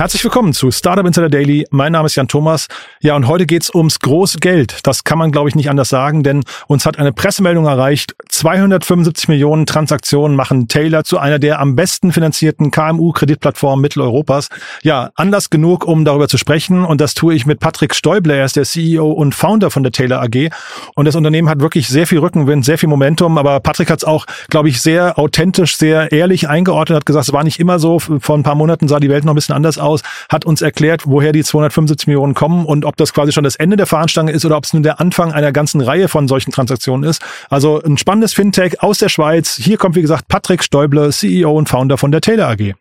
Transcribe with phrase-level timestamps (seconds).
[0.00, 1.66] Herzlich willkommen zu Startup Insider Daily.
[1.70, 2.68] Mein Name ist Jan Thomas.
[3.02, 4.78] Ja, und heute geht's ums große Geld.
[4.84, 8.14] Das kann man, glaube ich, nicht anders sagen, denn uns hat eine Pressemeldung erreicht.
[8.30, 14.48] 275 Millionen Transaktionen machen Taylor zu einer der am besten finanzierten KMU-Kreditplattformen Mitteleuropas.
[14.82, 16.86] Ja, anders genug, um darüber zu sprechen.
[16.86, 18.36] Und das tue ich mit Patrick Stäubler.
[18.36, 20.48] Er ist der CEO und Founder von der Taylor AG.
[20.94, 23.36] Und das Unternehmen hat wirklich sehr viel Rückenwind, sehr viel Momentum.
[23.36, 27.34] Aber Patrick hat es auch, glaube ich, sehr authentisch, sehr ehrlich eingeordnet, hat gesagt, es
[27.34, 27.98] war nicht immer so.
[27.98, 29.89] Vor ein paar Monaten sah die Welt noch ein bisschen anders aus,
[30.28, 33.76] hat uns erklärt, woher die 275 Millionen kommen und ob das quasi schon das Ende
[33.76, 37.08] der Fahnenstange ist oder ob es nun der Anfang einer ganzen Reihe von solchen Transaktionen
[37.08, 37.22] ist.
[37.48, 39.56] Also ein spannendes Fintech aus der Schweiz.
[39.56, 42.74] Hier kommt, wie gesagt, Patrick Stäuble, CEO und Founder von der Taylor AG.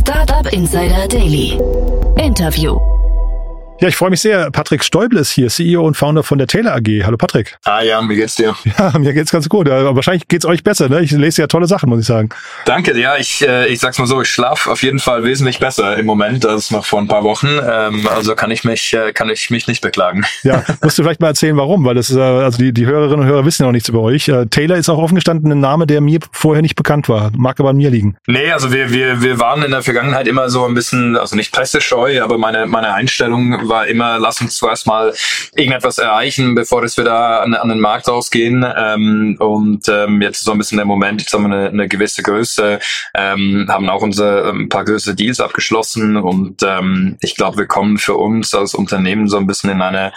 [0.00, 1.58] Startup Insider Daily.
[2.16, 2.97] Interview.
[3.80, 4.50] Ja, ich freue mich sehr.
[4.50, 7.04] Patrick Stäuble ist hier, CEO und Founder von der Taylor AG.
[7.04, 7.56] Hallo Patrick.
[7.62, 8.56] Ah ja, wie geht's dir?
[8.76, 9.68] Ja, mir geht's ganz gut.
[9.68, 10.88] Aber wahrscheinlich geht's euch besser.
[10.88, 11.00] Ne?
[11.02, 12.28] Ich lese ja tolle Sachen, muss ich sagen.
[12.64, 12.98] Danke.
[12.98, 16.06] Ja, ich, äh, ich sag's mal so, ich schlafe auf jeden Fall wesentlich besser im
[16.06, 17.46] Moment als noch vor ein paar Wochen.
[17.46, 20.24] Ähm, also kann ich mich äh, kann ich mich nicht beklagen.
[20.42, 21.84] Ja, musst du vielleicht mal erzählen, warum?
[21.84, 24.00] Weil das ist, äh, also die, die Hörerinnen und Hörer wissen ja noch nichts über
[24.00, 24.30] euch.
[24.50, 27.30] Taylor ist auch offen gestanden ein Name, der mir vorher nicht bekannt war.
[27.36, 28.16] Mag aber an mir liegen.
[28.26, 31.52] Nee, also wir, wir, wir waren in der Vergangenheit immer so ein bisschen, also nicht
[31.52, 35.14] pressescheu, aber meine, meine Einstellung war immer, lass uns zuerst mal
[35.54, 38.64] irgendetwas erreichen, bevor wir da an, an den Markt rausgehen.
[38.76, 42.22] Ähm, und ähm, jetzt so ein bisschen der Moment, jetzt haben wir eine, eine gewisse
[42.22, 42.78] Größe,
[43.14, 47.98] ähm, haben auch unsere ein paar größere Deals abgeschlossen und ähm, ich glaube, wir kommen
[47.98, 50.12] für uns als Unternehmen so ein bisschen in eine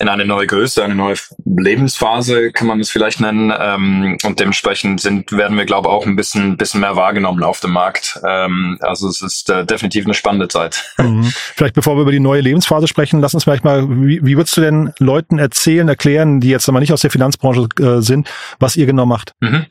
[0.00, 3.52] in eine neue Größe, eine neue Lebensphase, kann man es vielleicht nennen.
[3.56, 7.60] Ähm, und dementsprechend sind, werden wir, glaube ich, auch ein bisschen, bisschen mehr wahrgenommen auf
[7.60, 8.18] dem Markt.
[8.26, 10.84] Ähm, also es ist äh, definitiv eine spannende Zeit.
[11.00, 11.32] Mhm.
[11.56, 14.56] Vielleicht bevor wir über die neue Lebensphase sprechen, lass uns vielleicht mal, wie, wie würdest
[14.56, 18.28] du denn Leuten erzählen, erklären, die jetzt aber nicht aus der Finanzbranche äh, sind,
[18.58, 19.34] was ihr genau macht?
[19.40, 19.66] Mhm.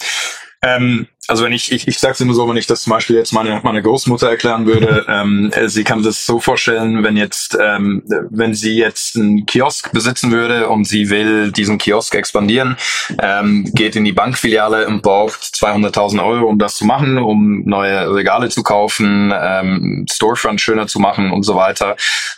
[0.62, 3.16] Ähm, also wenn ich, ich, ich sage es immer so, wenn ich das zum Beispiel
[3.16, 7.58] jetzt meine, meine Großmutter erklären würde, ähm, äh, sie kann das so vorstellen, wenn jetzt,
[7.62, 12.78] ähm, wenn sie jetzt einen Kiosk besitzen würde und sie will diesen Kiosk expandieren,
[13.22, 18.14] ähm, geht in die Bankfiliale und braucht 200.000 Euro, um das zu machen, um neue
[18.14, 21.96] Regale zu kaufen, ähm, Storefront schöner zu machen und so weiter,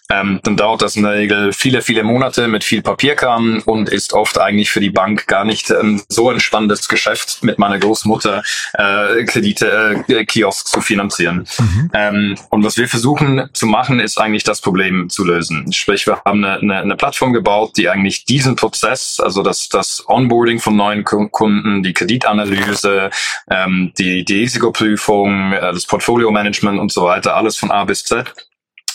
[0.10, 4.12] ähm, dann dauert das in der Regel viele, viele Monate mit viel Papierkram und ist
[4.14, 8.44] oft eigentlich für die Bank gar nicht ähm, so ein spannendes Geschäft mit meiner Großmutter
[8.74, 8.81] äh,
[9.26, 11.48] Kredite, äh, Kiosk zu finanzieren.
[11.58, 11.92] Mhm.
[11.94, 15.72] Ähm, und was wir versuchen zu machen, ist eigentlich das Problem zu lösen.
[15.72, 20.04] Sprich, wir haben eine, eine, eine Plattform gebaut, die eigentlich diesen Prozess, also das, das
[20.08, 23.10] Onboarding von neuen Kunden, die Kreditanalyse,
[23.50, 28.34] ähm, die, die Risikoprüfung, äh, das Portfolio-Management und so weiter, alles von A bis Z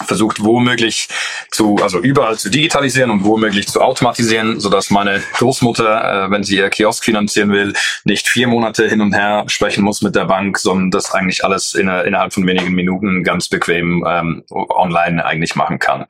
[0.05, 1.09] versucht womöglich
[1.51, 6.45] zu, also überall zu digitalisieren und womöglich zu automatisieren, so dass meine Großmutter, äh, wenn
[6.45, 7.73] sie ihr Kiosk finanzieren will,
[8.05, 11.75] nicht vier Monate hin und her sprechen muss mit der Bank, sondern das eigentlich alles
[11.75, 16.07] in, innerhalb von wenigen Minuten ganz bequem ähm, online eigentlich machen kann.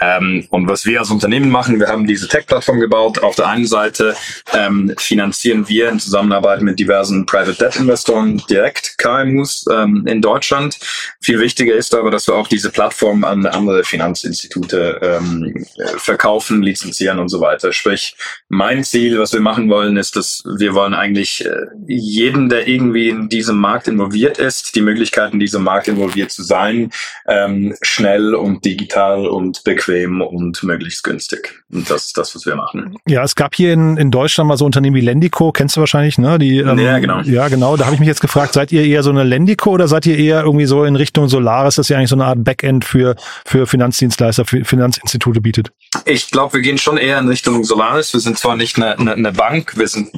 [0.00, 3.22] Ähm, und was wir als Unternehmen machen, wir haben diese Tech-Plattform gebaut.
[3.22, 4.14] Auf der einen Seite
[4.52, 10.78] ähm, finanzieren wir in Zusammenarbeit mit diversen Private Debt Investoren direkt KMUs ähm, in Deutschland.
[11.20, 15.64] Viel wichtiger ist aber, dass wir auch diese Plattform an andere Finanzinstitute ähm,
[15.96, 17.72] verkaufen, lizenzieren und so weiter.
[17.72, 18.16] Sprich,
[18.48, 23.08] mein Ziel, was wir machen wollen, ist, dass wir wollen eigentlich äh, jeden, der irgendwie
[23.08, 26.90] in diesem Markt involviert ist, die Möglichkeit, in diesem Markt involviert zu sein,
[27.26, 31.62] ähm, schnell und digital und bequem und möglichst günstig.
[31.72, 32.96] Und das ist das, was wir machen.
[33.06, 36.18] Ja, es gab hier in, in Deutschland mal so Unternehmen wie Lendico, kennst du wahrscheinlich,
[36.18, 36.38] ne?
[36.38, 37.20] Die, ähm, ja, genau.
[37.22, 37.76] Ja, genau.
[37.76, 40.18] Da habe ich mich jetzt gefragt, seid ihr eher so eine Lendico oder seid ihr
[40.18, 43.13] eher irgendwie so in Richtung Solaris, das ist ja eigentlich so eine Art Backend für
[43.46, 45.72] für, Finanzdienstleister, für Finanzinstitute bietet?
[46.04, 48.12] Ich glaube, wir gehen schon eher in Richtung Solaris.
[48.12, 50.10] Wir sind zwar nicht eine, eine, eine Bank, wir sind,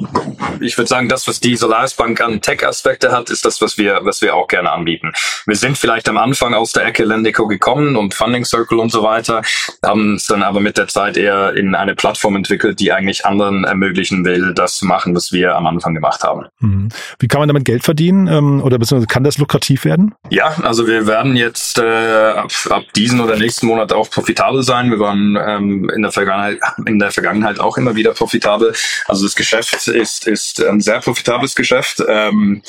[0.59, 3.99] ich würde sagen, das, was die Solaris Bank an Tech-Aspekte hat, ist das, was wir,
[4.03, 5.11] was wir auch gerne anbieten.
[5.45, 9.03] Wir sind vielleicht am Anfang aus der Ecke Lendico gekommen und Funding Circle und so
[9.03, 9.41] weiter,
[9.85, 13.63] haben es dann aber mit der Zeit eher in eine Plattform entwickelt, die eigentlich anderen
[13.63, 16.45] ermöglichen will, das zu machen, was wir am Anfang gemacht haben.
[16.59, 16.89] Mhm.
[17.19, 20.13] Wie kann man damit Geld verdienen ähm, oder beziehungsweise kann das lukrativ werden?
[20.29, 24.89] Ja, also wir werden jetzt äh, ab, ab diesen oder nächsten Monat auch profitabel sein.
[24.89, 28.73] Wir waren ähm, in der Vergangenheit in der Vergangenheit auch immer wieder profitabel.
[29.07, 32.03] Also das Geschäft ist ist ein sehr profitables Geschäft.
[32.07, 32.61] Ähm,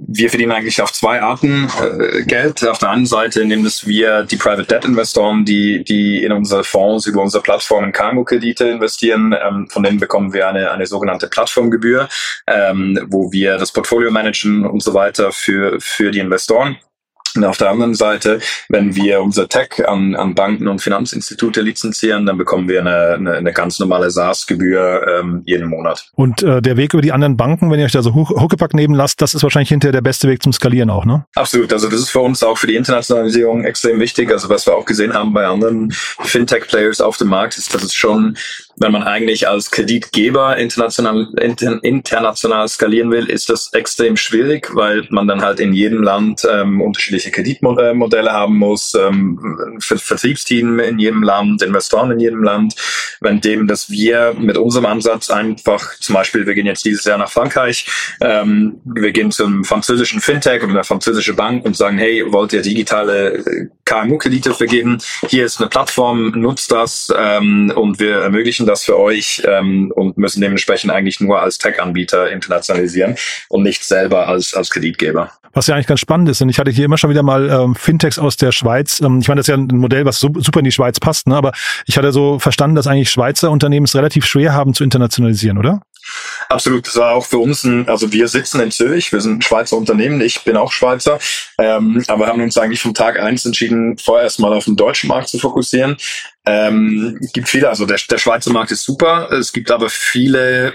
[0.00, 2.66] wir verdienen eigentlich auf zwei Arten äh, Geld.
[2.66, 6.62] Auf der einen Seite, indem dass wir die Private Debt Investoren, die, die in unsere
[6.62, 11.26] Fonds über unsere Plattform in KMU-Kredite investieren, ähm, von denen bekommen wir eine, eine sogenannte
[11.26, 12.08] Plattformgebühr,
[12.46, 16.78] ähm, wo wir das Portfolio managen und so weiter für, für die Investoren.
[17.34, 22.26] Und auf der anderen Seite, wenn wir unser Tech an, an Banken und Finanzinstitute lizenzieren,
[22.26, 26.10] dann bekommen wir eine, eine, eine ganz normale SaaS-Gebühr ähm, jeden Monat.
[26.14, 28.94] Und äh, der Weg über die anderen Banken, wenn ihr euch da so Huckepack nehmen
[28.94, 31.24] lasst, das ist wahrscheinlich hinterher der beste Weg zum Skalieren auch, ne?
[31.34, 31.72] Absolut.
[31.72, 34.30] Also das ist für uns auch für die Internationalisierung extrem wichtig.
[34.30, 37.94] Also was wir auch gesehen haben bei anderen Fintech-Players auf dem Markt, ist, dass es
[37.94, 38.36] schon
[38.80, 45.06] wenn man eigentlich als Kreditgeber international, inter, international skalieren will, ist das extrem schwierig, weil
[45.10, 51.22] man dann halt in jedem Land ähm, unterschiedliche Kreditmodelle haben muss, ähm, Vertriebsteam in jedem
[51.22, 52.74] Land, Investoren in jedem Land.
[53.20, 57.18] Wenn dem, dass wir mit unserem Ansatz einfach, zum Beispiel, wir gehen jetzt dieses Jahr
[57.18, 57.86] nach Frankreich,
[58.20, 62.62] ähm, wir gehen zum französischen Fintech oder einer französischen Bank und sagen, hey, wollt ihr
[62.62, 64.98] digitale äh, KMU-Kredite vergeben?
[65.28, 70.18] Hier ist eine Plattform, nutzt das ähm, und wir ermöglichen das für euch ähm, und
[70.18, 73.16] müssen dementsprechend eigentlich nur als Tech-Anbieter internationalisieren
[73.48, 75.32] und nicht selber als, als Kreditgeber.
[75.54, 77.74] Was ja eigentlich ganz spannend ist, und ich hatte hier immer schon wieder mal ähm,
[77.74, 79.00] Fintechs aus der Schweiz.
[79.00, 81.36] Ähm, ich meine, das ist ja ein Modell, was super in die Schweiz passt, ne?
[81.36, 81.52] aber
[81.86, 85.80] ich hatte so verstanden, dass eigentlich Schweizer Unternehmen es relativ schwer haben zu internationalisieren, oder?
[86.48, 89.42] Absolut, das war auch für uns ein, also wir sitzen in Zürich, wir sind ein
[89.42, 91.18] Schweizer Unternehmen, ich bin auch Schweizer,
[91.58, 95.28] ähm, aber haben uns eigentlich vom Tag eins entschieden, vorerst mal auf den deutschen Markt
[95.28, 95.96] zu fokussieren.
[96.46, 100.74] Ähm, gibt viele, also der, der Schweizer Markt ist super, es gibt aber viele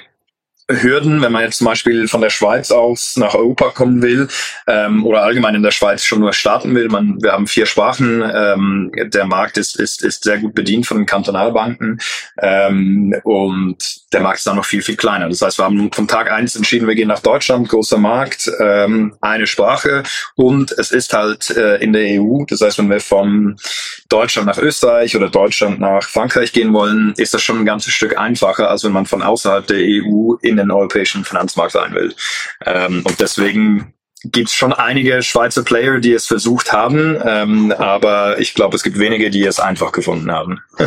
[0.69, 4.27] Hürden, wenn man jetzt zum Beispiel von der Schweiz aus nach Europa kommen will
[4.67, 6.87] ähm, oder allgemein in der Schweiz schon nur starten will.
[6.87, 8.23] Man, wir haben vier Sprachen.
[8.23, 11.99] Ähm, der Markt ist, ist, ist sehr gut bedient von den Kantonalbanken
[12.41, 15.27] ähm, und der Markt ist dann noch viel, viel kleiner.
[15.27, 19.15] Das heißt, wir haben vom Tag eins entschieden, wir gehen nach Deutschland, großer Markt, ähm,
[19.19, 20.03] eine Sprache
[20.35, 22.45] und es ist halt äh, in der EU.
[22.47, 23.57] Das heißt, wenn wir von
[24.07, 28.17] Deutschland nach Österreich oder Deutschland nach Frankreich gehen wollen, ist das schon ein ganzes Stück
[28.17, 32.13] einfacher, als wenn man von außerhalb der EU in den europäischen Finanzmarkt sein will.
[32.65, 33.92] Ähm, und deswegen
[34.23, 38.83] gibt es schon einige Schweizer Player, die es versucht haben, ähm, aber ich glaube, es
[38.83, 40.61] gibt wenige, die es einfach gefunden haben.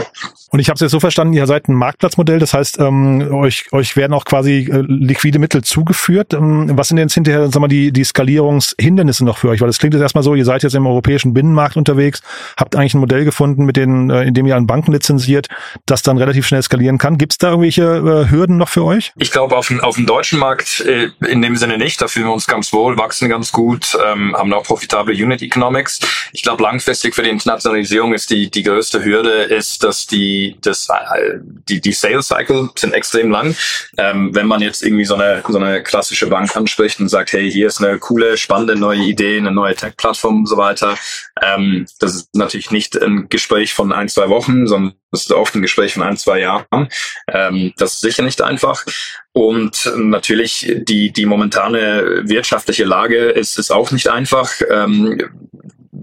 [0.51, 3.67] Und ich habe es jetzt so verstanden, ihr seid ein Marktplatzmodell, das heißt, ähm, euch,
[3.73, 6.33] euch werden auch quasi äh, liquide Mittel zugeführt.
[6.33, 9.61] Ähm, was sind denn jetzt hinterher sagen wir, mal, die, die Skalierungshindernisse noch für euch?
[9.61, 12.23] Weil das klingt jetzt erstmal so, ihr seid jetzt im europäischen Binnenmarkt unterwegs,
[12.57, 15.49] habt eigentlich ein Modell gefunden, mit den, äh, in dem ihr an Banken lizenziert,
[15.85, 17.19] das dann relativ schnell skalieren kann.
[17.19, 19.13] Gibt es da irgendwelche äh, Hürden noch für euch?
[19.17, 22.01] Ich glaube, auf, auf dem deutschen Markt äh, in dem Sinne nicht.
[22.01, 25.43] Da fühlen wir uns ganz wohl, wachsen wachsen ganz gut, ähm, haben auch profitable Unit
[25.43, 26.01] Economics.
[26.33, 30.89] Ich glaube, langfristig für die Internationalisierung ist die, die größte Hürde, ist, dass die, das,
[30.89, 31.39] äh,
[31.69, 33.57] die, die Sales Cycle sind extrem lang.
[33.99, 37.51] Ähm, wenn man jetzt irgendwie so eine, so eine klassische Bank anspricht und sagt, hey,
[37.51, 40.97] hier ist eine coole, spannende neue Idee, eine neue Tech-Plattform und so weiter,
[41.43, 45.55] ähm, das ist natürlich nicht ein Gespräch von ein, zwei Wochen, sondern das ist oft
[45.55, 46.89] ein Gespräch von ein, zwei Jahren.
[47.29, 48.85] Ähm, das ist sicher nicht einfach.
[49.33, 54.51] Und natürlich die, die momentane wirtschaftliche Lage ist, ist auch nicht einfach.
[54.71, 55.21] Ähm,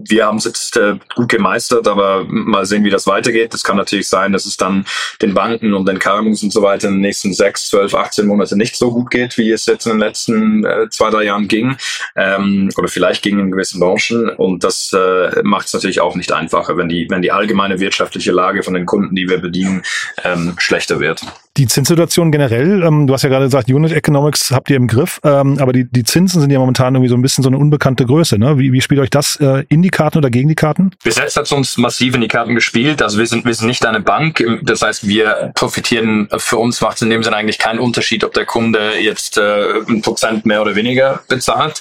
[0.08, 3.54] wir haben es jetzt äh, gut gemeistert, aber mal sehen, wie das weitergeht.
[3.54, 4.84] Das kann natürlich sein, dass es dann
[5.22, 8.56] den Banken und den KMUs und so weiter in den nächsten sechs, zwölf, 18 Monate
[8.56, 11.76] nicht so gut geht, wie es jetzt in den letzten äh, zwei, drei Jahren ging.
[12.16, 14.30] Ähm, oder vielleicht ging in gewissen Branchen.
[14.30, 18.32] Und das äh, macht es natürlich auch nicht einfacher, wenn die, wenn die allgemeine wirtschaftliche
[18.32, 19.82] Lage von den Kunden, die wir bedienen,
[20.24, 21.22] ähm, schlechter wird.
[21.56, 25.20] Die Zinssituation generell, ähm, du hast ja gerade gesagt, Unit Economics habt ihr im Griff,
[25.22, 28.04] ähm, aber die, die Zinsen sind ja momentan irgendwie so ein bisschen so eine unbekannte
[28.06, 28.38] Größe.
[28.38, 28.58] Ne?
[28.58, 30.90] Wie, wie spielt euch das äh, in die Karten oder gegen die Karten?
[31.02, 33.00] Bis jetzt hat es uns massiv in die Karten gespielt.
[33.00, 34.44] Also wir sind, wir sind nicht eine Bank.
[34.62, 38.34] Das heißt, wir profitieren, für uns macht es in dem Sinne eigentlich keinen Unterschied, ob
[38.34, 41.80] der Kunde jetzt äh, ein Prozent mehr oder weniger bezahlt.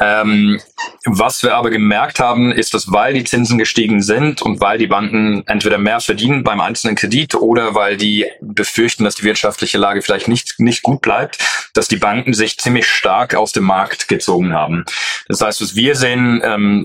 [0.00, 0.60] Ähm,
[1.04, 4.86] was wir aber gemerkt haben, ist, dass weil die Zinsen gestiegen sind und weil die
[4.86, 10.02] Banken entweder mehr verdienen beim einzelnen Kredit oder weil die befürchten, dass die wirtschaftliche Lage
[10.02, 11.38] vielleicht nicht, nicht gut bleibt,
[11.74, 14.84] dass die Banken sich ziemlich stark aus dem Markt gezogen haben.
[15.28, 16.84] Das heißt, was wir sehen, ähm,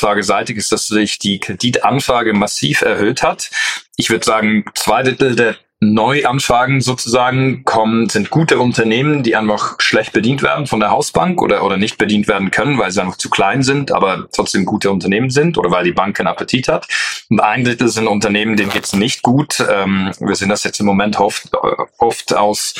[0.00, 3.50] Kreditanfrageseitig, ist, dass sich die Kreditanfrage massiv erhöht hat.
[3.96, 10.12] Ich würde sagen, zwei Drittel der Neuanfragen sozusagen kommen, sind gute Unternehmen, die einfach schlecht
[10.12, 13.30] bedient werden von der Hausbank oder, oder nicht bedient werden können, weil sie einfach zu
[13.30, 16.86] klein sind, aber trotzdem gute Unternehmen sind oder weil die Bank keinen Appetit hat.
[17.30, 19.64] Und ein Drittel sind Unternehmen, denen geht's nicht gut.
[19.70, 21.50] Ähm, wir sehen das jetzt im Moment oft,
[21.96, 22.74] oft aus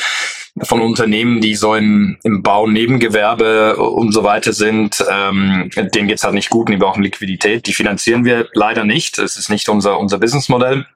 [0.62, 6.25] von Unternehmen, die so in, im Bau, Nebengewerbe und so weiter sind, ähm, denen geht's
[6.25, 7.66] halt nicht gut und die brauchen Liquidität.
[7.66, 9.19] Die finanzieren wir leider nicht.
[9.19, 10.87] Es ist nicht unser, unser Businessmodell.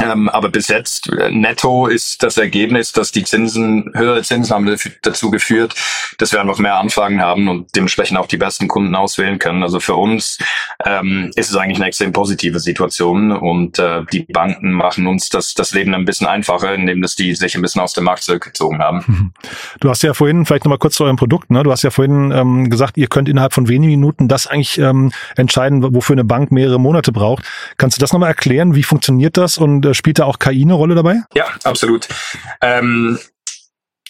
[0.00, 4.76] Ähm, aber bis jetzt äh, netto ist das Ergebnis, dass die Zinsen, höhere Zinsen haben
[5.02, 5.74] dazu geführt,
[6.18, 9.62] dass wir einfach mehr Anfragen haben und dementsprechend auch die besten Kunden auswählen können.
[9.62, 10.38] Also für uns
[10.84, 15.54] ähm, ist es eigentlich eine extrem positive Situation und äh, die Banken machen uns das,
[15.54, 18.78] das Leben ein bisschen einfacher, indem dass die sich ein bisschen aus dem Markt zurückgezogen
[18.80, 19.32] haben.
[19.80, 21.62] Du hast ja vorhin, vielleicht nochmal kurz zu eurem Produkt, ne?
[21.62, 25.12] du hast ja vorhin ähm, gesagt, ihr könnt innerhalb von wenigen Minuten das eigentlich ähm,
[25.36, 27.44] entscheiden, wofür eine Bank mehrere Monate braucht.
[27.76, 28.74] Kannst du das nochmal erklären?
[28.74, 31.22] Wie funktioniert das und äh, spielt da auch KI eine Rolle dabei?
[31.34, 32.08] Ja, absolut.
[32.60, 33.18] Ähm,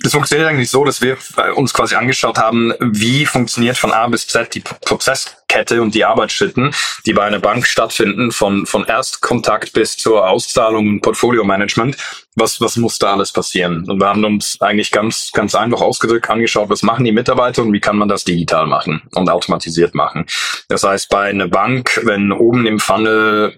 [0.01, 1.17] das funktioniert eigentlich so, dass wir
[1.57, 6.73] uns quasi angeschaut haben, wie funktioniert von A bis Z die Prozesskette und die Arbeitsschritten,
[7.05, 11.97] die bei einer Bank stattfinden, von, von Erstkontakt bis zur Auszahlung und Portfolio-Management.
[12.37, 13.91] Was, was muss da alles passieren?
[13.91, 17.73] Und wir haben uns eigentlich ganz, ganz einfach ausgedrückt angeschaut, was machen die Mitarbeiter und
[17.73, 20.27] wie kann man das digital machen und automatisiert machen.
[20.69, 23.57] Das heißt, bei einer Bank, wenn oben im Funnel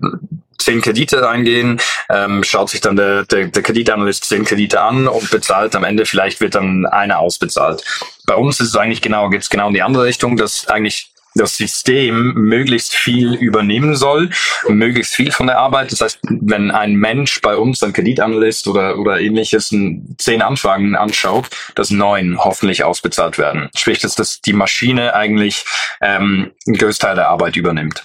[0.60, 5.30] zehn Kredite eingehen, ähm, schaut sich dann der, der, der Kreditanalyst zehn Kredite an und
[5.30, 7.82] bezahlt am Ende, vielleicht wird dann einer ausbezahlt.
[8.26, 11.10] Bei uns ist es eigentlich genau, geht es genau in die andere Richtung, dass eigentlich
[11.34, 14.30] das System möglichst viel übernehmen soll,
[14.68, 15.92] möglichst viel von der Arbeit.
[15.92, 19.74] Das heißt, wenn ein Mensch bei uns, ein Kreditanalyst oder, oder ähnliches,
[20.18, 23.70] zehn Anfragen anschaut, dass neun hoffentlich ausbezahlt werden.
[23.76, 25.64] Sprich, dass das die Maschine eigentlich
[26.00, 28.02] ähm, einen Großteil der Arbeit übernimmt.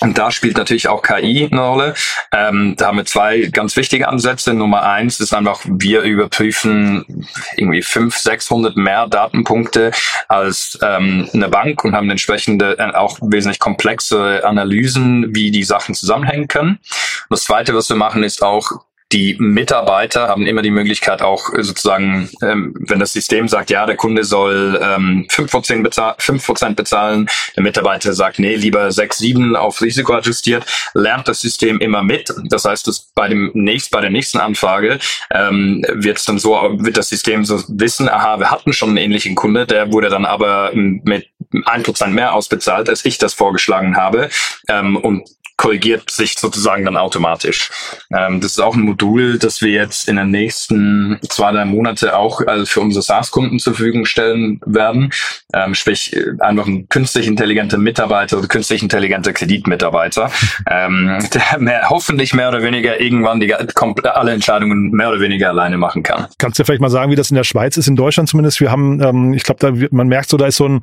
[0.00, 1.94] Und da spielt natürlich auch KI eine Rolle.
[2.32, 4.52] Ähm, da haben wir zwei ganz wichtige Ansätze.
[4.52, 9.92] Nummer eins ist einfach, wir überprüfen irgendwie fünf, 600 mehr Datenpunkte
[10.28, 15.94] als ähm, eine Bank und haben entsprechende äh, auch wesentlich komplexe Analysen, wie die Sachen
[15.94, 16.80] zusammenhängen können.
[17.28, 18.84] Und das zweite, was wir machen, ist auch
[19.14, 23.96] die Mitarbeiter haben immer die Möglichkeit auch sozusagen, ähm, wenn das System sagt, ja, der
[23.96, 29.80] Kunde soll ähm, 5%, bezahl 5 bezahlen, der Mitarbeiter sagt, nee, lieber 6, 7 auf
[29.80, 32.34] Risiko adjustiert, lernt das System immer mit.
[32.48, 34.98] Das heißt, dass bei dem nächst, bei der nächsten Anfrage
[35.32, 38.98] ähm, wird es dann so, wird das System so wissen, aha, wir hatten schon einen
[38.98, 44.28] ähnlichen Kunde, der wurde dann aber mit 1% mehr ausbezahlt, als ich das vorgeschlagen habe.
[44.68, 47.70] Ähm, und korrigiert sich sozusagen dann automatisch.
[48.12, 52.16] Ähm, das ist auch ein Modul, das wir jetzt in den nächsten zwei, drei Monate
[52.16, 55.10] auch also für unsere SaaS-Kunden zur Verfügung stellen werden.
[55.52, 60.30] Ähm, sprich, einfach ein künstlich intelligenter Mitarbeiter oder künstlich intelligenter Kreditmitarbeiter,
[60.68, 65.78] ähm, der mehr, hoffentlich mehr oder weniger irgendwann die, alle Entscheidungen mehr oder weniger alleine
[65.78, 66.26] machen kann.
[66.38, 68.60] Kannst du vielleicht mal sagen, wie das in der Schweiz ist, in Deutschland zumindest?
[68.60, 70.80] Wir haben, ähm, ich glaube, da man merkt so, da ist so ein,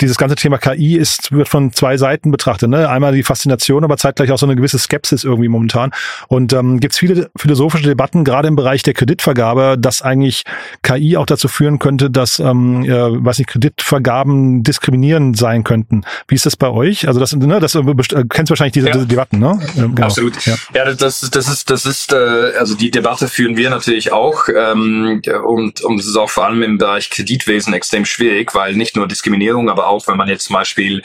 [0.00, 2.68] dieses ganze Thema KI ist, wird von zwei Seiten betrachtet.
[2.68, 2.88] Ne?
[2.88, 3.22] Einmal die
[3.84, 5.90] Faszination aber zeitgleich auch so eine gewisse Skepsis irgendwie momentan.
[6.28, 10.44] Und ähm, gibt es viele philosophische Debatten, gerade im Bereich der Kreditvergabe, dass eigentlich
[10.82, 16.04] KI auch dazu führen könnte, dass, ähm, äh, weiß nicht, Kreditvergaben diskriminierend sein könnten.
[16.28, 17.06] Wie ist das bei euch?
[17.06, 17.82] Also das, ne, das äh,
[18.28, 19.04] kennst du wahrscheinlich diese, ja.
[19.04, 19.60] Debatten, ne?
[19.76, 20.06] Ähm, genau.
[20.06, 20.44] Absolut.
[20.46, 20.56] Ja.
[20.74, 25.22] ja, das, das ist, das ist, äh, also die Debatte führen wir natürlich auch ähm,
[25.44, 29.06] und, und es ist auch vor allem im Bereich Kreditwesen extrem schwierig, weil nicht nur
[29.06, 31.02] Diskriminierung, aber auch wenn man jetzt zum Beispiel äh,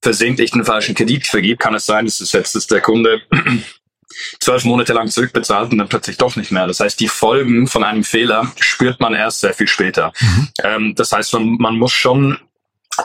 [0.00, 3.22] versehentlich einen falschen Kredit vergibt, kann es sein, dass es jetzt dass der Kunde
[4.40, 6.66] zwölf Monate lang zurückbezahlt und dann plötzlich doch nicht mehr.
[6.66, 10.12] Das heißt, die Folgen von einem Fehler spürt man erst sehr viel später.
[10.20, 10.48] Mhm.
[10.62, 12.38] Ähm, das heißt, man, man muss schon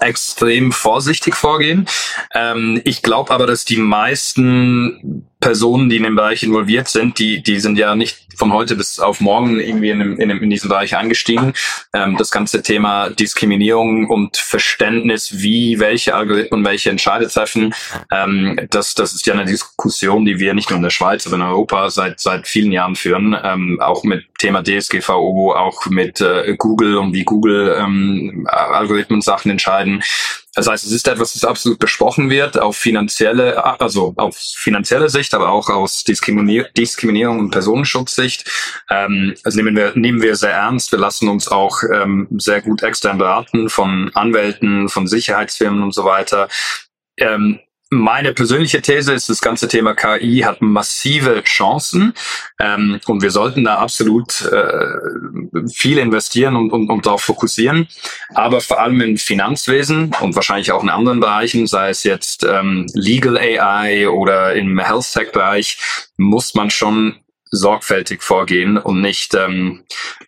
[0.01, 1.87] extrem vorsichtig vorgehen.
[2.33, 7.41] Ähm, ich glaube aber, dass die meisten Personen, die in dem Bereich involviert sind, die,
[7.41, 10.95] die sind ja nicht von heute bis auf morgen irgendwie in, in, in diesem Bereich
[10.95, 11.53] eingestiegen.
[11.93, 17.73] Ähm, das ganze Thema Diskriminierung und Verständnis, wie welche Algorithmen welche Entscheide treffen,
[18.11, 21.35] ähm, das, das ist ja eine Diskussion, die wir nicht nur in der Schweiz, aber
[21.35, 26.55] in Europa seit, seit vielen Jahren führen, ähm, auch mit Thema DSGVO, auch mit äh,
[26.57, 30.03] Google und wie Google ähm, Algorithmen Sachen entscheiden.
[30.57, 35.35] Das heißt, es ist etwas, das absolut besprochen wird auf finanzielle, also auf finanzielle Sicht,
[35.35, 38.49] aber auch aus Diskriminier Diskriminierung und Personenschutzsicht.
[38.89, 40.91] Ähm, also nehmen wir, nehmen wir sehr ernst.
[40.91, 46.05] Wir lassen uns auch ähm, sehr gut extern beraten von Anwälten, von Sicherheitsfirmen und so
[46.05, 46.47] weiter.
[47.17, 52.13] Ähm, meine persönliche These ist, das ganze Thema KI hat massive Chancen
[52.59, 57.87] ähm, und wir sollten da absolut äh, viel investieren und, und, und darauf fokussieren.
[58.33, 62.87] Aber vor allem im Finanzwesen und wahrscheinlich auch in anderen Bereichen, sei es jetzt ähm,
[62.93, 65.77] Legal AI oder im Health Tech Bereich,
[66.17, 67.15] muss man schon
[67.51, 69.85] sorgfältig vorgehen und nicht, ähm,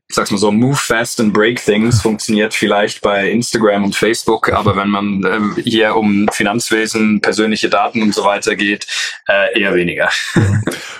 [0.09, 4.51] ich sag's mal so, move fast and break things funktioniert vielleicht bei Instagram und Facebook,
[4.51, 8.87] aber wenn man ähm, hier um Finanzwesen, persönliche Daten und so weiter geht,
[9.27, 10.09] äh, eher weniger.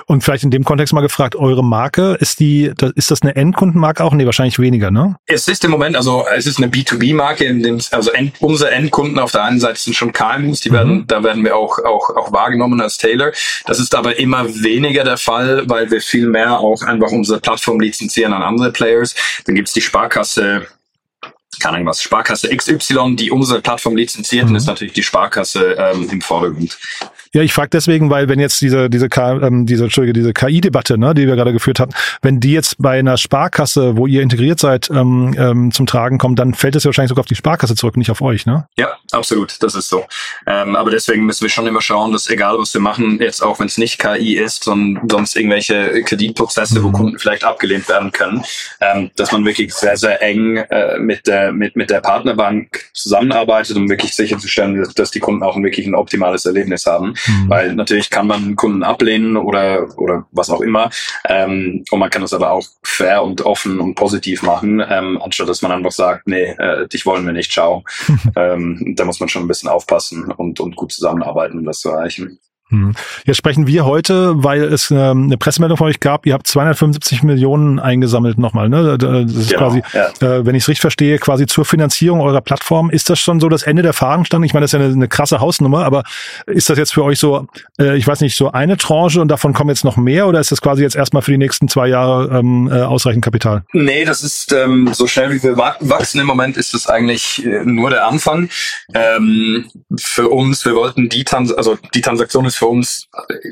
[0.06, 4.04] Und vielleicht in dem Kontext mal gefragt, eure Marke, ist die, ist das eine Endkundenmarke
[4.04, 4.14] auch?
[4.14, 5.16] Nee, wahrscheinlich weniger, ne?
[5.28, 9.20] Es ist im Moment, also es ist eine B2B-Marke, in dem, also end, unsere Endkunden
[9.20, 11.08] auf der einen Seite sind schon KMUs, die werden, mhm.
[11.08, 13.32] da werden wir auch, auch, auch wahrgenommen als Taylor.
[13.66, 17.80] Das ist aber immer weniger der Fall, weil wir viel mehr auch einfach unsere Plattform
[17.80, 19.16] lizenzieren an andere Players.
[19.46, 20.68] Dann gibt's die Sparkasse
[21.60, 24.56] keine Ahnung was, Sparkasse XY, die unsere Plattform lizenziert, mhm.
[24.56, 26.78] ist natürlich die Sparkasse ähm, im Vordergrund.
[27.32, 31.14] Ja, ich frage deswegen, weil wenn jetzt diese diese ähm, diese Entschuldige, diese KI-Debatte, ne,
[31.14, 34.90] die wir gerade geführt hatten, wenn die jetzt bei einer Sparkasse, wo ihr integriert seid,
[34.90, 37.98] ähm, ähm, zum Tragen kommt, dann fällt es ja wahrscheinlich sogar auf die Sparkasse zurück,
[37.98, 38.68] nicht auf euch, ne?
[38.78, 40.06] Ja, absolut, das ist so.
[40.48, 43.60] Ähm, aber deswegen müssen wir schon immer schauen, dass egal was wir machen, jetzt auch
[43.60, 46.84] wenn es nicht KI ist, sondern sonst irgendwelche Kreditprozesse, mhm.
[46.84, 48.44] wo Kunden vielleicht abgelehnt werden können,
[48.82, 53.78] ähm, dass man wirklich sehr sehr eng äh, mit der mit mit der Partnerbank zusammenarbeitet,
[53.78, 57.16] um wirklich sicherzustellen, dass, dass die Kunden auch wirklich ein optimales Erlebnis haben.
[57.28, 57.50] Mhm.
[57.50, 60.90] Weil natürlich kann man Kunden ablehnen oder, oder was auch immer.
[61.28, 65.50] Ähm, und man kann das aber auch fair und offen und positiv machen, ähm, anstatt
[65.50, 67.84] dass man einfach sagt, nee, äh, dich wollen wir nicht, ciao.
[68.36, 71.90] ähm, da muss man schon ein bisschen aufpassen und, und gut zusammenarbeiten, um das zu
[71.90, 72.40] erreichen.
[72.70, 72.94] Hm.
[73.26, 77.24] Jetzt sprechen wir heute, weil es ähm, eine Pressemeldung von euch gab, ihr habt 275
[77.24, 78.70] Millionen eingesammelt nochmal.
[78.70, 78.98] Ne?
[78.98, 80.10] Das ist genau, quasi, ja.
[80.22, 82.92] äh, wenn ich es richtig verstehe, quasi zur Finanzierung eurer Plattform.
[82.92, 84.46] Ist das schon so das Ende der Fahnenstange?
[84.46, 86.04] Ich meine, das ist ja eine, eine krasse Hausnummer, aber
[86.46, 87.48] ist das jetzt für euch so,
[87.80, 90.52] äh, ich weiß nicht, so eine Tranche und davon kommen jetzt noch mehr oder ist
[90.52, 93.64] das quasi jetzt erstmal für die nächsten zwei Jahre ähm, äh, ausreichend Kapital?
[93.74, 97.64] Nee, das ist ähm, so schnell wie wir wachsen im Moment, ist das eigentlich äh,
[97.66, 98.50] nur der Anfang.
[98.94, 99.66] Ähm,
[99.98, 103.08] für uns, wir wollten die, Trans also die Transaktion ist uns,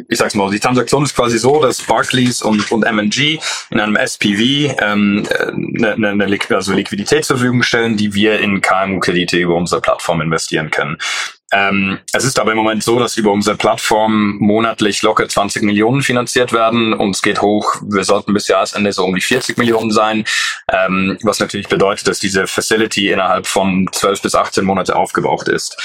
[0.09, 3.95] ich sag's mal, die Transaktion ist quasi so, dass Barclays und, und M&G in einem
[3.95, 9.55] SPV ähm, eine, eine, eine also Liquidität zur Verfügung stellen, die wir in KMU-Kredite über
[9.55, 10.97] unsere Plattform investieren können.
[11.53, 16.01] Ähm, es ist aber im Moment so, dass über unsere Plattform monatlich locker 20 Millionen
[16.01, 17.75] finanziert werden und es geht hoch.
[17.87, 20.25] Wir sollten bis Jahresende so um die 40 Millionen sein,
[20.71, 25.77] ähm, was natürlich bedeutet, dass diese Facility innerhalb von 12 bis 18 Monate aufgebraucht ist.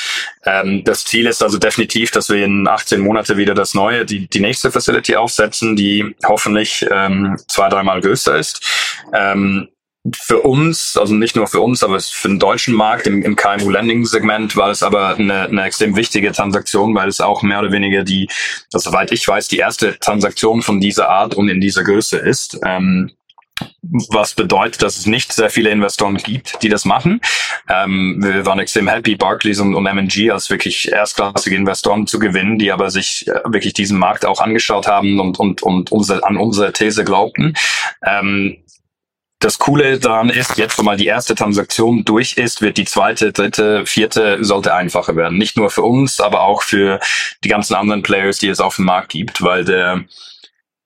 [0.44, 4.26] Ähm, das Ziel ist also definitiv, dass wir in 18 Monate wieder das neue, die,
[4.26, 8.66] die nächste Facility aufsetzen, die hoffentlich ähm, zwei, dreimal größer ist.
[9.12, 9.68] Ähm,
[10.14, 14.56] für uns, also nicht nur für uns, aber für den deutschen Markt im, im KMU-Lending-Segment
[14.56, 18.28] war es aber eine, eine extrem wichtige Transaktion, weil es auch mehr oder weniger die,
[18.72, 22.58] also soweit ich weiß, die erste Transaktion von dieser Art und in dieser Größe ist.
[22.64, 23.12] Ähm,
[23.82, 27.20] was bedeutet, dass es nicht sehr viele Investoren gibt, die das machen.
[27.68, 32.58] Ähm, wir waren extrem happy, Barclays und, und M&G als wirklich erstklassige Investoren zu gewinnen,
[32.58, 36.38] die aber sich äh, wirklich diesen Markt auch angeschaut haben und, und, und unsere, an
[36.38, 37.54] unsere These glaubten.
[38.04, 38.58] Ähm,
[39.42, 43.32] das Coole daran ist, jetzt, wo mal die erste Transaktion durch ist, wird die zweite,
[43.32, 45.36] dritte, vierte sollte einfacher werden.
[45.36, 47.00] Nicht nur für uns, aber auch für
[47.42, 50.04] die ganzen anderen Players, die es auf dem Markt gibt, weil der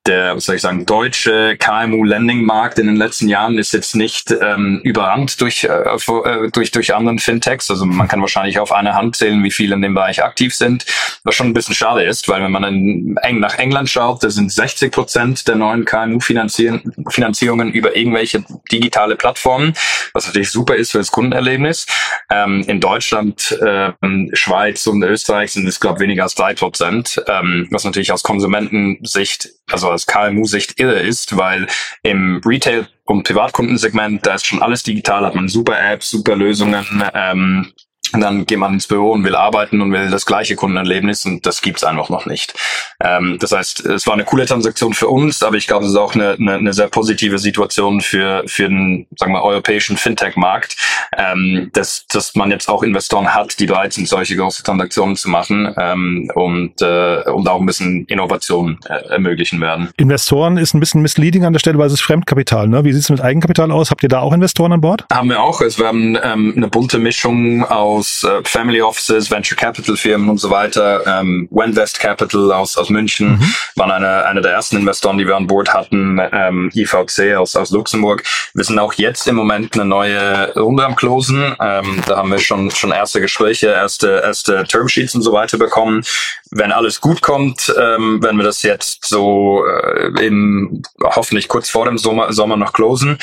[0.07, 4.81] der, was soll ich sagen, deutsche KMU-Lending-Markt in den letzten Jahren ist jetzt nicht ähm,
[4.85, 7.71] überrannt durch, äh, äh, durch, durch anderen Fintechs.
[7.71, 10.87] Also man kann wahrscheinlich auf eine Hand zählen, wie viele in dem Bereich aktiv sind,
[11.25, 14.31] was schon ein bisschen schade ist, weil wenn man in, eng nach England schaut, da
[14.31, 19.75] sind 60 Prozent der neuen KMU-Finanzierungen über irgendwelche digitale Plattformen,
[20.12, 21.87] was natürlich super ist für das Kundenerlebnis.
[22.31, 23.92] Ähm, in Deutschland, äh,
[24.33, 28.23] Schweiz und Österreich sind es, glaube ich, weniger als drei Prozent, ähm, was natürlich aus
[28.23, 31.66] Konsumentensicht, also aus KMU-Sicht irre ist, weil
[32.02, 36.85] im Retail- und Privatkundensegment, da ist schon alles digital, hat man super Apps, super Lösungen,
[37.14, 37.72] ähm,
[38.12, 41.61] dann geht man ins Büro und will arbeiten und will das gleiche Kundenerlebnis und das
[41.61, 42.55] gibt's einfach noch nicht.
[43.03, 45.97] Ähm, das heißt, es war eine coole Transaktion für uns, aber ich glaube, es ist
[45.97, 50.77] auch eine, eine, eine sehr positive Situation für, für den, sagen wir, europäischen Fintech-Markt,
[51.16, 55.29] ähm, dass, dass man jetzt auch Investoren hat, die bereit sind, solche große Transaktionen zu
[55.29, 59.90] machen ähm, und, äh, und auch ein bisschen Innovation äh, ermöglichen werden.
[59.97, 62.69] Investoren ist ein bisschen misleading an der Stelle, weil es ist Fremdkapital.
[62.69, 62.85] Ne?
[62.85, 63.90] Wie sieht's mit Eigenkapital aus?
[63.90, 65.05] Habt ihr da auch Investoren an Bord?
[65.12, 65.61] Haben wir auch.
[65.61, 70.38] Wir haben ähm, eine bunte Mischung aus aus äh, Family Offices, Venture Capital Firmen und
[70.38, 71.02] so weiter.
[71.06, 73.54] Ähm, Wenvest Capital aus, aus München mhm.
[73.76, 76.20] waren eine, eine der ersten Investoren, die wir an Bord hatten.
[76.32, 78.22] Ähm, IVC aus, aus Luxemburg.
[78.54, 81.56] Wir sind auch jetzt im Moment eine neue Runde am Closen.
[81.61, 86.04] Ähm, da haben wir schon, schon erste Gespräche, erste, erste Termsheets und so weiter bekommen.
[86.50, 91.87] Wenn alles gut kommt, ähm, werden wir das jetzt so äh, im, hoffentlich kurz vor
[91.87, 93.18] dem Sommer, Sommer noch closen.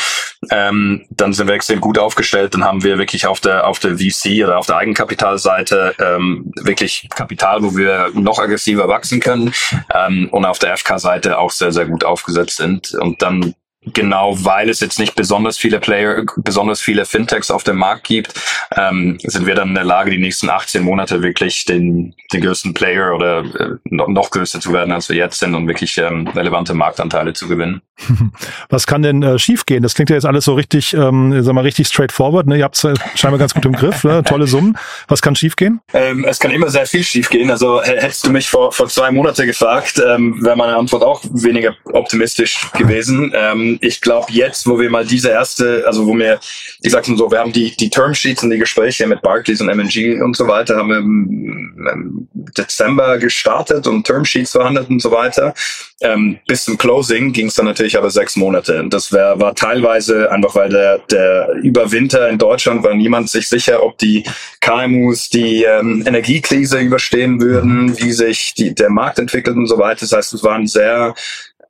[0.52, 2.54] Ähm, dann sind wir extrem gut aufgestellt.
[2.54, 7.08] Dann haben wir wirklich auf der, auf der VC oder auf der Eigenkapitalseite ähm, wirklich
[7.16, 9.54] Kapital, wo wir noch aggressiver wachsen können
[9.94, 12.94] ähm, und auf der FK-Seite auch sehr, sehr gut aufgesetzt sind.
[12.94, 13.56] Und dann
[13.86, 18.34] genau weil es jetzt nicht besonders viele Player, besonders viele Fintechs auf dem Markt gibt,
[18.76, 22.74] ähm, sind wir dann in der Lage, die nächsten 18 Monate wirklich den, den größten
[22.74, 26.28] Player oder äh, noch, noch größer zu werden, als wir jetzt sind und wirklich ähm,
[26.28, 27.82] relevante Marktanteile zu gewinnen.
[28.70, 29.84] Was kann denn äh, schiefgehen?
[29.84, 32.48] Das klingt ja jetzt alles so richtig, ähm, sag mal, richtig straightforward.
[32.48, 32.58] Ne?
[32.58, 34.24] Ihr habt es äh, scheinbar ganz gut im Griff, ne?
[34.26, 34.78] tolle Summen.
[35.08, 35.80] Was kann schiefgehen?
[35.94, 37.52] Ähm, es kann immer sehr viel schiefgehen.
[37.52, 41.76] Also hättest du mich vor, vor zwei Monaten gefragt, ähm, wäre meine Antwort auch weniger
[41.92, 43.32] optimistisch gewesen.
[43.36, 46.40] Ähm, ich glaube jetzt, wo wir mal diese erste, also wo wir,
[46.82, 49.68] ich sag's mal so, wir haben die, die Termsheets und die Gespräche mit Barclays und
[49.68, 55.54] MNG und so weiter, haben wir im Dezember gestartet und Termsheets verhandelt und so weiter.
[56.02, 58.86] Ähm, bis zum Closing ging es dann natürlich aber sechs Monate.
[58.90, 63.48] Das wär, war teilweise einfach, weil der, der über Winter in Deutschland war niemand sich
[63.48, 64.24] sicher, ob die
[64.60, 70.02] KMUs die ähm, Energiekrise überstehen würden, wie sich die, der Markt entwickelt und so weiter.
[70.02, 71.14] Das heißt, es war ein sehr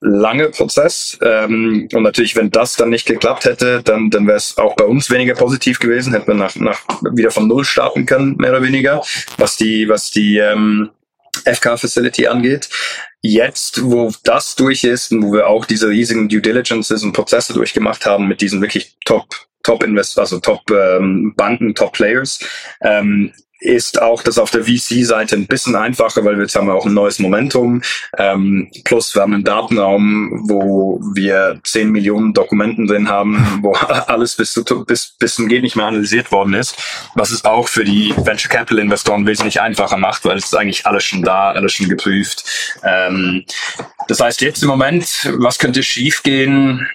[0.03, 1.17] lange Prozess.
[1.21, 4.83] Ähm, und natürlich, wenn das dann nicht geklappt hätte, dann, dann wäre es auch bei
[4.83, 6.79] uns weniger positiv gewesen, hätten wir nach, nach
[7.13, 9.01] wieder von Null starten können, mehr oder weniger,
[9.37, 10.89] was die, was die ähm,
[11.45, 12.69] FK-Facility angeht.
[13.21, 17.53] Jetzt, wo das durch ist und wo wir auch diese riesigen Due Diligences und Prozesse
[17.53, 19.27] durchgemacht haben mit diesen wirklich Top
[19.63, 22.39] Top Invest, also Top ähm, Banken, Top Players,
[22.81, 23.31] ähm,
[23.63, 26.86] ist auch das auf der VC-Seite ein bisschen einfacher, weil wir jetzt haben wir auch
[26.86, 27.82] ein neues Momentum.
[28.17, 33.73] Ähm, plus wir haben einen Datenraum, wo wir 10 Millionen Dokumenten drin haben, wo
[34.08, 36.76] alles bis, zu, bis, bis zum Geht nicht mehr analysiert worden ist.
[37.15, 40.86] Was es auch für die Venture Capital Investoren wesentlich einfacher macht, weil es ist eigentlich
[40.86, 42.43] alles schon da, alles schon geprüft.
[42.84, 43.45] Ähm,
[44.08, 46.88] das heißt jetzt im Moment, was könnte schiefgehen?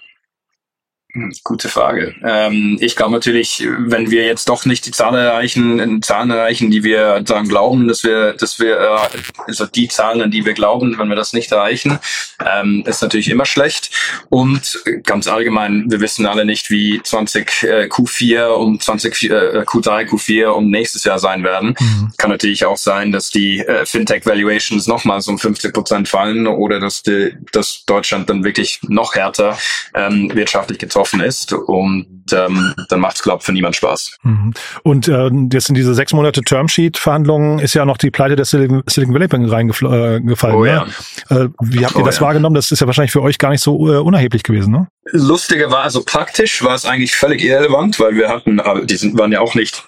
[1.14, 2.14] Hm, gute Frage.
[2.22, 6.84] Ähm, ich glaube natürlich, wenn wir jetzt doch nicht die Zahlen erreichen, Zahlen erreichen, die
[6.84, 10.98] wir daran glauben, dass wir, dass wir, äh, also die Zahlen, an die wir glauben,
[10.98, 11.98] wenn wir das nicht erreichen,
[12.44, 13.90] ähm, ist natürlich immer schlecht.
[14.28, 20.10] Und ganz allgemein, wir wissen alle nicht, wie 20 äh, Q4 und 20 äh, Q3,
[20.10, 21.74] Q4 und nächstes Jahr sein werden.
[21.80, 22.12] Mhm.
[22.18, 26.46] Kann natürlich auch sein, dass die äh, Fintech Valuations nochmal so um 50 Prozent fallen
[26.46, 29.56] oder dass, die, dass Deutschland dann wirklich noch härter
[29.94, 34.18] ähm, wirtschaftlich getroffen offen ist und ähm, dann macht es, glaube ich, für niemand Spaß.
[34.22, 34.52] Mhm.
[34.82, 38.82] Und äh, jetzt in diese sechs Monate Termsheet-Verhandlungen ist ja noch die Pleite der Silicon,
[38.86, 40.54] Silicon Valley Bank reingefallen.
[40.54, 40.86] Äh, oh, ne?
[41.30, 41.36] ja.
[41.36, 42.22] äh, wie habt ihr oh, das ja.
[42.22, 42.54] wahrgenommen?
[42.54, 44.88] Das ist ja wahrscheinlich für euch gar nicht so äh, unerheblich gewesen, ne?
[45.12, 49.32] Lustiger war, also praktisch war es eigentlich völlig irrelevant, weil wir hatten, die sind, waren
[49.32, 49.84] ja auch nicht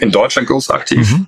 [0.00, 1.10] in Deutschland groß aktiv.
[1.10, 1.26] Mhm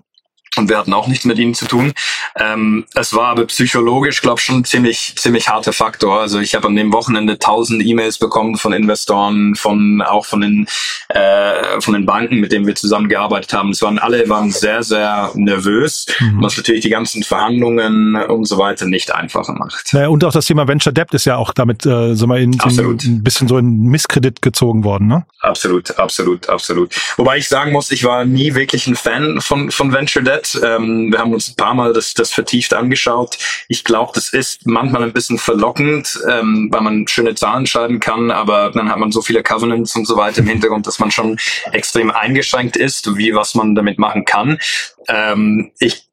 [0.59, 1.93] und wir hatten auch nichts mit ihnen zu tun.
[2.37, 6.21] Ähm, es war aber psychologisch, glaube ich, schon ziemlich ziemlich harter Faktor.
[6.21, 10.67] Also ich habe an dem Wochenende tausend E-Mails bekommen von Investoren, von auch von den
[11.09, 13.71] äh, von den Banken, mit denen wir zusammengearbeitet haben.
[13.71, 16.43] Es waren alle waren sehr sehr nervös, mhm.
[16.43, 19.93] was natürlich die ganzen Verhandlungen und so weiter nicht einfacher macht.
[19.93, 22.53] Naja, und auch das Thema Venture Debt ist ja auch damit äh, so mal in,
[22.53, 25.25] in, ein bisschen so in Misskredit gezogen worden, ne?
[25.41, 26.93] Absolut, absolut, absolut.
[27.17, 30.48] Wobei ich sagen muss, ich war nie wirklich ein Fan von von Venture Debt.
[30.55, 33.39] Ähm, wir haben uns ein paar Mal das, das vertieft angeschaut.
[33.69, 38.31] Ich glaube, das ist manchmal ein bisschen verlockend, ähm, weil man schöne Zahlen schreiben kann,
[38.31, 41.39] aber dann hat man so viele Covenants und so weiter im Hintergrund, dass man schon
[41.73, 44.59] extrem eingeschränkt ist, wie was man damit machen kann.
[45.09, 46.08] Ähm, ich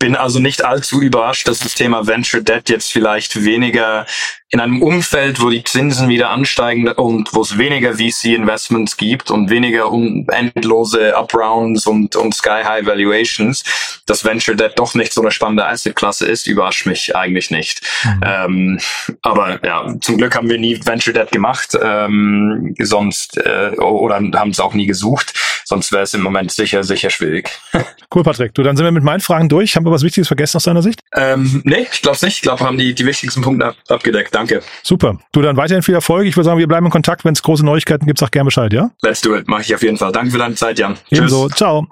[0.00, 4.06] bin also nicht allzu überrascht, dass das Thema Venture Debt jetzt vielleicht weniger
[4.48, 9.48] in einem Umfeld, wo die Zinsen wieder ansteigen und wo es weniger VC-Investments gibt und
[9.48, 9.92] weniger
[10.32, 13.62] endlose Uprounds und, und Sky-High Valuations,
[14.06, 17.82] dass Venture Debt doch nicht so eine spannende Asset-Klasse ist, überrascht mich eigentlich nicht.
[18.02, 18.20] Mhm.
[18.24, 18.80] Ähm,
[19.22, 24.50] aber ja, zum Glück haben wir nie Venture Debt gemacht, ähm, sonst äh, oder haben
[24.50, 25.34] es auch nie gesucht,
[25.70, 27.48] sonst wäre es im Moment sicher, sicher schwierig.
[28.14, 28.52] cool, Patrick.
[28.54, 29.76] Du, dann sind wir mit meinen Fragen durch.
[29.76, 31.00] Haben wir was Wichtiges vergessen aus deiner Sicht?
[31.16, 32.36] Ähm, nee, ich glaube nicht.
[32.36, 34.34] Ich glaube, wir haben die, die wichtigsten Punkte ab, abgedeckt.
[34.34, 34.62] Danke.
[34.82, 35.18] Super.
[35.32, 36.26] Du dann weiterhin viel Erfolg.
[36.26, 37.24] Ich würde sagen, wir bleiben in Kontakt.
[37.24, 38.90] Wenn es große Neuigkeiten gibt, sag gerne Bescheid, ja?
[39.02, 39.48] Let's do it.
[39.48, 40.12] Mache ich auf jeden Fall.
[40.12, 40.98] Danke für deine Zeit, Jan.
[41.10, 41.48] Ebenso.
[41.48, 41.56] Tschüss.
[41.56, 41.86] Ciao.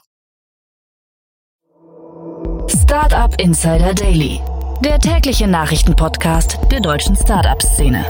[2.68, 4.40] Startup Insider Daily.
[4.84, 8.04] Der tägliche Nachrichtenpodcast der deutschen Startup-Szene.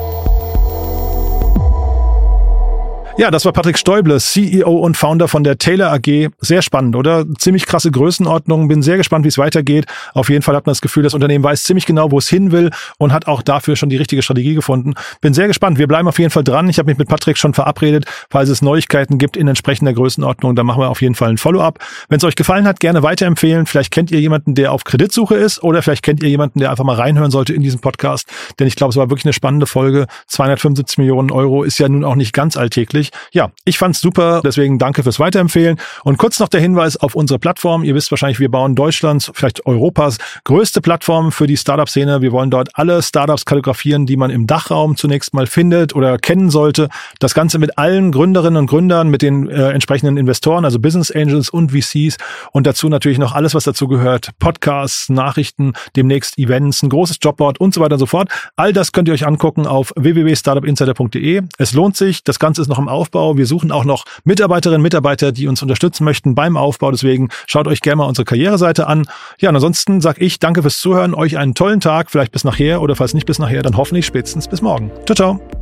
[3.19, 6.29] Ja, das war Patrick Stäuble, CEO und Founder von der Taylor AG.
[6.39, 7.25] Sehr spannend, oder?
[7.37, 8.69] Ziemlich krasse Größenordnung.
[8.69, 9.87] Bin sehr gespannt, wie es weitergeht.
[10.15, 12.53] Auf jeden Fall hat man das Gefühl, das Unternehmen weiß ziemlich genau, wo es hin
[12.53, 14.95] will und hat auch dafür schon die richtige Strategie gefunden.
[15.21, 15.79] Bin sehr gespannt.
[15.79, 16.69] Wir bleiben auf jeden Fall dran.
[16.69, 20.55] Ich habe mich mit Patrick schon verabredet, falls es Neuigkeiten gibt in entsprechender Größenordnung.
[20.55, 21.81] Dann machen wir auf jeden Fall ein Follow-up.
[22.09, 23.67] Wenn es euch gefallen hat, gerne weiterempfehlen.
[23.67, 26.85] Vielleicht kennt ihr jemanden, der auf Kreditsuche ist oder vielleicht kennt ihr jemanden, der einfach
[26.85, 28.29] mal reinhören sollte in diesen Podcast.
[28.61, 30.07] Denn ich glaube, es war wirklich eine spannende Folge.
[30.29, 33.35] 275 Millionen Euro ist ja nun auch nicht ganz alltäglich nicht.
[33.35, 35.79] Ja, ich fand's super, deswegen danke fürs Weiterempfehlen.
[36.05, 37.85] Und kurz noch der Hinweis auf unsere Plattform.
[37.85, 42.23] Ihr wisst wahrscheinlich, wir bauen Deutschlands, vielleicht Europas größte Plattform für die Startup-Szene.
[42.23, 46.51] Wir wollen dort alle Startups kalligrafieren, die man im Dachraum zunächst mal findet oder kennen
[46.51, 46.89] sollte.
[47.19, 51.51] Das Ganze mit allen Gründerinnen und Gründern, mit den äh, entsprechenden Investoren, also Business Angels
[51.51, 52.17] und VCs
[52.53, 54.31] und dazu natürlich noch alles, was dazu gehört.
[54.39, 58.31] Podcasts, Nachrichten, demnächst Events, ein großes Jobboard und so weiter und so fort.
[58.57, 61.43] All das könnt ihr euch angucken auf www.startupinsider.de.
[61.59, 62.25] Es lohnt sich.
[62.25, 63.37] Das Ganze ist noch im Aufbau.
[63.37, 66.91] Wir suchen auch noch Mitarbeiterinnen, Mitarbeiter, die uns unterstützen möchten beim Aufbau.
[66.91, 69.07] Deswegen schaut euch gerne mal unsere Karriereseite an.
[69.39, 72.83] Ja, und ansonsten sage ich danke fürs Zuhören, euch einen tollen Tag, vielleicht bis nachher
[72.83, 74.91] oder falls nicht bis nachher, dann hoffentlich spätestens bis morgen.
[75.07, 75.58] Ciao, ciao.